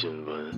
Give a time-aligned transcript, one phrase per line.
[0.00, 0.48] 新闻。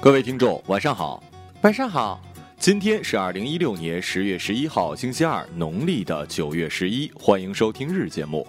[0.00, 1.22] 各位听众，晚上好。
[1.60, 2.18] 晚上好，
[2.56, 7.12] 今天是二零一六年十月十一号，星期二，农历的九月十一。
[7.14, 8.48] 欢迎收听日节目。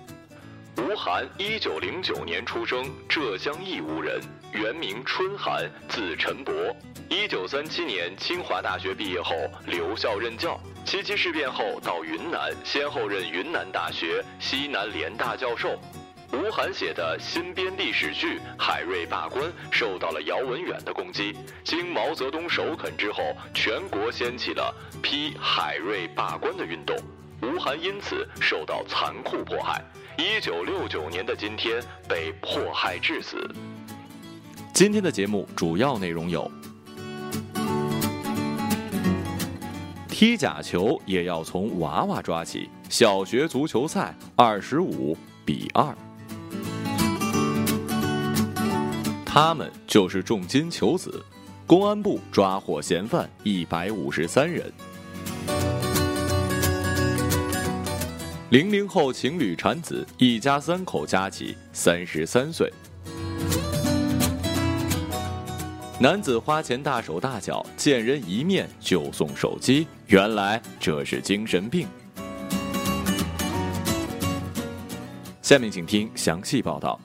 [0.78, 4.22] 吴晗，一九零九年出生，浙江义乌人，
[4.54, 6.54] 原名春寒，字陈伯。
[7.10, 10.60] 一九三七年清华大学毕业后留校任教。
[10.86, 15.80] 七七事变后到云南，先后任云南大学、西南联大教授。
[16.32, 26.96] 吴晗写的新编历史剧《海瑞罢官》受到了姚文远的攻击，经毛泽东首肯之后，全国掀起了批海瑞罢官的运动。
[27.42, 29.84] 吴晗因此受到残酷迫害。
[30.18, 33.50] 一九六九年的今天被迫害致死。
[34.74, 36.52] 今天的节目主要内容有：
[40.10, 45.16] 踢假球也要从娃娃抓起，小学足球赛二十五
[45.46, 45.96] 比二。
[49.24, 51.24] 他们就是重金求子，
[51.68, 54.74] 公安部抓获嫌犯一百五十三人。
[58.50, 62.74] 零零后情侣产子，一家三口加起三十三岁。
[66.04, 71.88] 男子花钱大手大脚，见人一面就送手机，原来这是精神病。
[75.42, 77.00] 下面请听详细报道。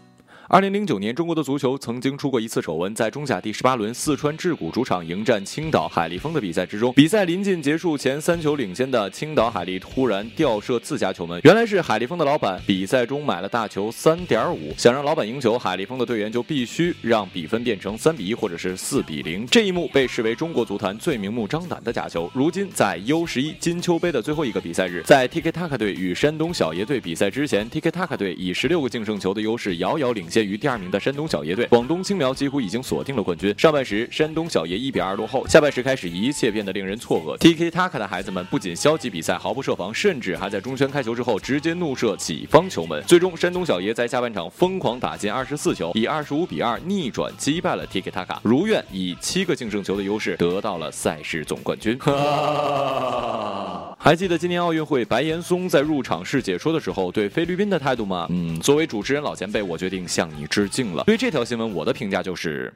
[0.51, 19.47] 二零零九年，中国的足球曾经出过一次丑闻，在中甲第十八轮，四川智谷主场迎战青岛海力丰的比赛之中，比赛临近结束前三球领先的青岛海力突然吊射自家球门，原来是海力丰的老板比赛中买了大球三点五，想让老板赢球，海力丰的队员就必须让比分变成三比一或者是四比零。
[19.49, 22.31] 这一幕被视为中国足坛最明目张胆的假球。
[22.33, 30.38] 如今在 U 十一金秋杯的最后一个比赛日，在 TK Taka 队与山东小爷队比赛之前，TK Taka 队以十六个净胜球的优势遥遥领先。
[30.45, 33.55] 于第二名的山东小爷队，广东青苗几乎已经锁定了冠军。
[33.59, 37.37] 上半时，山东小爷一比二落后，下半时开始，一切变得令人错愕。
[37.39, 43.03] TK Taka 的孩子们不仅消极比赛，毫不设防，甚至还在中圈开球之后直接怒射己方球门。
[43.05, 51.99] 最终，山东小爷在下半场疯狂打进二十四球，以二十五比二逆转击败了 TK Taka，如愿以七个净胜球的优势得到了赛事总冠军。
[54.09, 58.27] 还记得今年奥运会白岩松在入场式解说的时候对菲律宾的态度吗？
[58.31, 61.05] 嗯，作为主持人老前辈，我决定向你致敬了。
[61.05, 62.73] 对这条新闻，我的评价就是：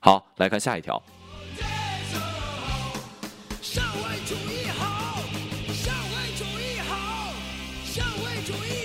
[0.00, 1.00] 好，来看下一条。
[3.62, 5.22] 社会主义好，
[5.72, 7.32] 社会主义好，
[7.84, 8.83] 社会主义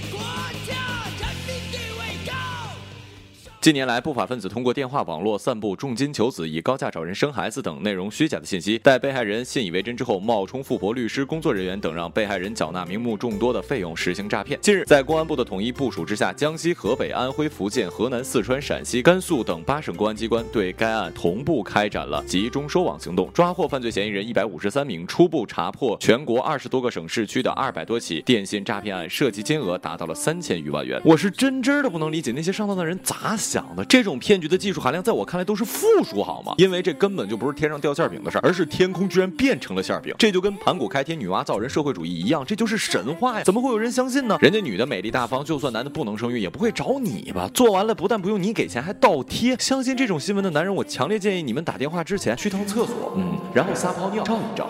[3.61, 14.57] 近年来，不法分子通过电话网络散布重金求子、以高价找人生孩子等内容虚假的信息，待被害人信以为真之后，冒充富婆、律师、工作人员等，让被害人缴纳名目众多的费用，实行诈骗。
[14.61, 31.01] 近日，在公安部的统一部署之下，江西、河北、安徽、福建、河南、四川、陕西、甘肃等八省公安机关对该案同步开展了集中收网行动，抓获犯罪嫌疑人一百五十三名，初步查破全国二十多个省市区的二百多起电信诈骗案，涉及金额达到了三千余万元。
[31.03, 36.53] 我是真真的不能理解那些上当的人咋想的，这种骗局的技术含量在我看来都是负数，好吗？
[36.57, 43.43] 因为这根本就不是天上掉馅饼的事儿，而是天空居然变成了馅饼，这就跟盘古开天、女娲造人、社会主义一样，这就是神话呀！
[43.43, 44.37] 怎么会有人相信呢？
[44.41, 47.49] 人家女的美丽大方，就算男的不能生育，也不会找你吧？
[47.53, 49.55] 做完了不但不用你给钱，还倒贴。
[49.59, 54.69] 相信这种新闻的男人，我强烈建议你们打电话之前去趟厕所，嗯，然后撒泡尿照一照，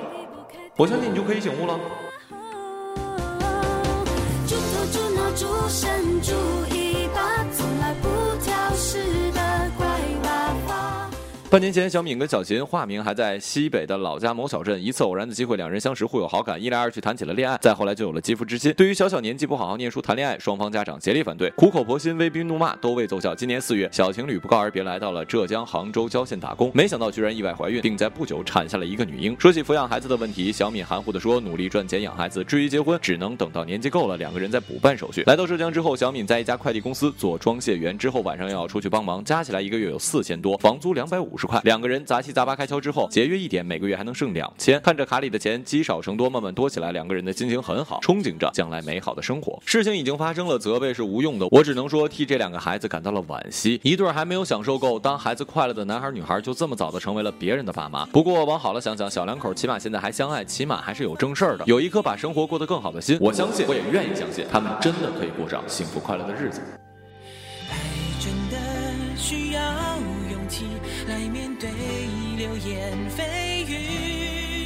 [0.78, 1.80] 我相信你就可以醒悟了。
[11.51, 18.72] 半年前，小敏跟小秦化名还在西北的老家某小镇，一次偶然的机会，两人相识，互有好感，一来二去谈起了恋爱，再后来就有了肌肤之亲。
[18.74, 23.34] 对于小小年纪不好好念书谈恋爱，双方家长竭力反对，苦口婆心，威逼怒骂都未奏效。
[23.34, 29.36] 今年四月，小情侣不告而别来到了浙江杭州郊县打工，没想到居然意外怀孕，并在不久产下了一个女婴。
[29.40, 44.80] 说起抚养孩子的问题，小敏含糊地说：“努力赚钱养孩子，至于结婚，只能等到年纪够了，两个人再补办手续。”来到浙江之后，小敏在一家快递公司做装卸员，之后晚上又要出去帮忙，加起来一个月有四千多，房租两百五十块，两个人杂七杂八开销之后，节约一点，每个月还能剩两千。
[44.82, 49.58] 看着卡里的钱积少成多，慢慢多起来，两个人的心情很好，憧憬着将来美好的生活。
[49.66, 53.80] 事情已经发生了，责备是无用的，我只能说替这两个孩子感到了惋惜。
[53.84, 58.06] 一对还没有享受够当孩子快乐的男孩女孩，就这么早的成为了别人的爸妈。
[58.08, 63.18] 不过往好了想想，小两口起码现在还相爱，起码还是有正事儿的，有一颗把生活过得更好的心。
[63.22, 66.62] 我相信，我也愿意相信，他们真的可以过上幸福快乐的日子。
[67.70, 67.76] 爱
[68.20, 68.58] 真的
[69.16, 69.62] 需要
[71.07, 71.69] 来面对
[72.38, 74.59] 流言蜚语。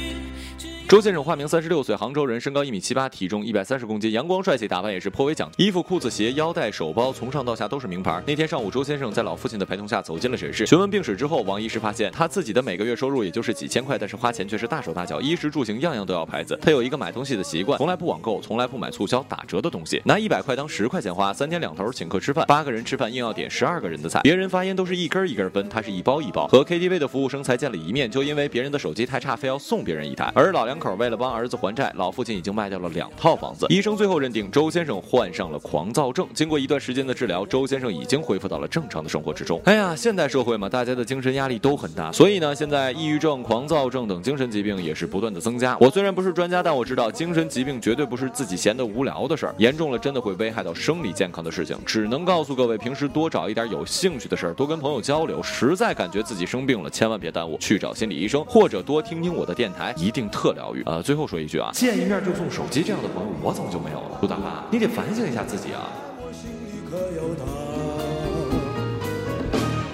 [0.94, 8.22] 周先生化名三十六岁，杭州人，身高一米七八，体重一百三十公斤，阳光帅气，打扮也是颇为讲究，衣服、裤子、鞋、腰带、手包，从上到下都是名牌。
[8.24, 16.56] 那天上午，周先生在老父亲的陪同下走进了诊室，询问病史之后，王医师发现他自己的每个月收入也就是几千块，但是花钱却是大手大脚，衣食住行样样都要牌子。
[16.62, 26.46] 他有一个买东西的习惯，从来不网购，从来不买促销打折的东西，拿一百块当十块钱花，三天两头请客吃饭，八个人吃饭硬要点十二个人的菜，别人发烟都是一根一根分，他是一包一包。
[26.46, 30.30] 和 KTV 的服务生才见了一面，就因为别人的手机太差，非要送别人一台。
[30.36, 33.66] 而老两口为了帮儿子还债，老父亲已经卖掉了两套房子。
[33.70, 36.28] 医生最后认定周先生患上了狂躁症。
[36.34, 39.60] 经过一段时间的治疗，周先生已经恢复到了正常的生活之中。
[39.64, 45.76] 哎呀，现代社会嘛，大家的精神压力都很大，所以呢，现在抑郁症、狂躁症等精神疾病也是不断的增加。
[45.80, 51.76] 我虽然不是专家，但我知道精神疾病绝对不是自己闲得无聊的事儿，严重了真的会危害到生理健康的事情。
[51.86, 55.42] 只能告诉各位，平时多找一点有兴趣的事儿，多跟朋友交流。
[55.42, 60.84] 实在感觉自己生病了，千万别耽误，去找心理医生，或者多听听我的电台，一定特疗愈。
[60.86, 64.18] 呃，最后说一句啊，见一面就送手机这样的朋友，我怎么就没有了？
[64.20, 65.90] 杜大妈，你得反省一下自己啊！
[66.16, 67.44] 我心里可有他？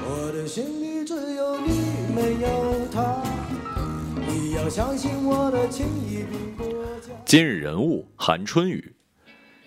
[0.05, 1.71] 我的心里只有你，
[2.15, 3.23] 没有他。
[4.29, 6.67] 你要相信我的情谊比国
[7.01, 7.09] 家。
[7.25, 8.93] 今日人物韩春雨。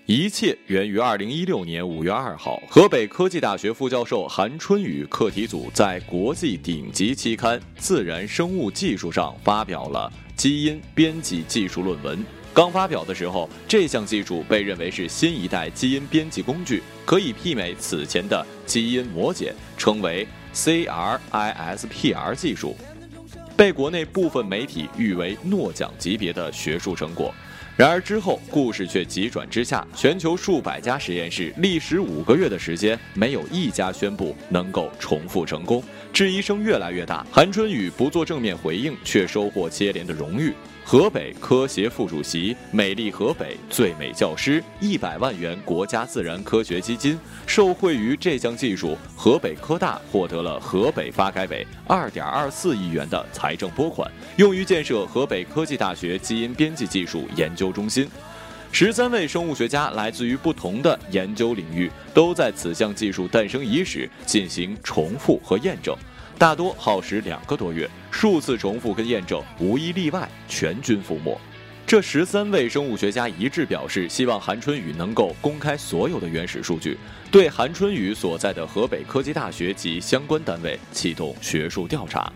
[0.05, 12.23] 一切源于二零一六年五月二号，河北科技大学副教授韩春雨课题组在国际顶级期刊《自然生物技术》上发表了基因编辑技术论文。
[12.53, 22.75] 刚发表的时候，这项技术被认为是新一代基因编辑工具，可以媲美此前的基因模检，称为 CRISPR 技术，
[23.57, 27.33] 被国内部分媒体誉为诺奖级别的学术成果。
[27.75, 35.83] 然而之后，故事却急转直下，全球数百家实验室历时五个月的时间，没有一家宣布能够重复成功，
[36.13, 37.25] 质疑声越来越大。
[37.31, 40.53] 韩春雨不做正面回应，却收获接连的荣誉。
[40.85, 58.07] 河北科协副主席、美丽河北最美教师、一百万元国家自然科学基金，受惠于这项技术，河北科大获得了河北发改委二点二四亿元的财政拨款，用于建设河北科技大学基因编辑技术研究中心。
[58.71, 65.95] 十三位生物学家来自于不同的研究领域，都在此项技术诞生伊始进行重复和验证。
[66.37, 71.39] 大多耗时两个多月，数次重复跟验证，无一例外全军覆没。
[71.85, 76.97] 这十三位生物学家一致表示，希望韩春雨能够公开所有的原始数据，
[77.29, 82.31] 对韩春雨所在的河北科技大学及相关单位启动学术调查。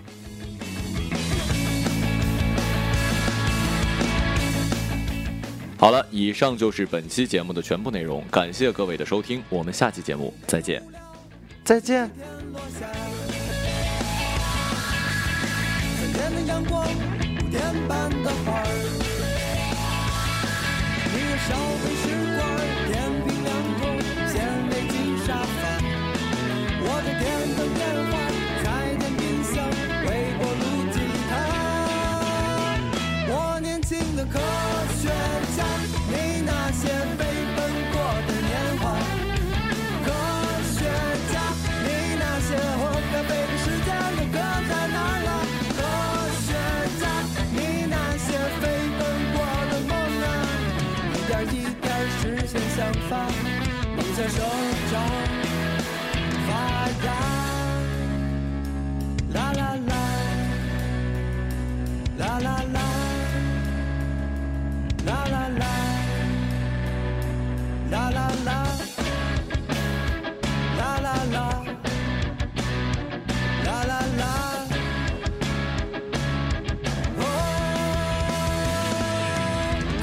[5.79, 10.83] 好了，以上就是本期节目的全部内容，感谢各位的收听，我们下期节目再见，
[11.63, 12.11] 再见。
[16.47, 16.89] 阳光，蝴
[17.51, 18.65] 蝶般的花儿。
[21.11, 21.49] 你有小
[21.83, 22.39] 杯试管，
[22.87, 22.95] 电
[23.27, 23.81] 瓶两头，
[24.31, 24.33] 显
[24.69, 24.95] 微镜
[25.27, 25.59] 沙发。
[26.79, 27.27] 我的电
[27.57, 28.15] 灯电话，
[28.63, 29.53] 彩电冰箱，
[30.07, 30.63] 微波炉
[30.93, 30.95] 吉
[31.27, 31.29] 他。
[33.27, 34.39] 我年轻的科
[35.01, 35.03] 学
[35.57, 35.59] 家，
[36.07, 36.13] 你
[36.45, 36.87] 那些
[37.17, 37.21] 飞
[54.29, 54.41] 手
[54.91, 54.93] 长
[56.47, 56.49] 发
[57.05, 57.07] 芽。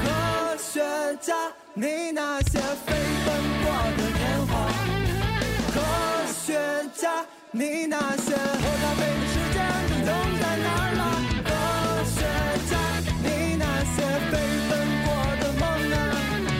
[0.03, 0.81] 科学
[1.21, 1.33] 家，
[1.73, 3.04] 你那些飞。
[6.85, 9.57] 学家，你那些喝咖啡的时间
[10.05, 11.01] 都用在哪儿了？
[11.43, 11.49] 科
[12.05, 12.21] 学
[12.69, 12.73] 家，
[13.23, 13.25] 你
[13.57, 13.65] 那
[13.95, 13.97] 些
[14.29, 14.33] 飞
[14.69, 14.71] 奔
[15.03, 15.07] 过
[15.41, 15.95] 的梦啊，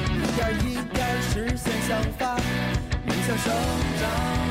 [0.10, 2.24] 一点一点实现想法，
[3.06, 3.46] 梦想生
[4.02, 4.45] 长。